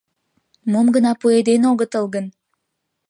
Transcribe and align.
—Мом 0.71 0.87
гына 0.95 1.11
пуэден 1.21 1.61
огытыл 1.71 2.05
гын! 2.13 2.25